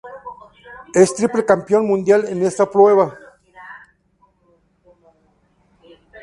[0.95, 3.15] Es triple campeón mundial en esta prueba.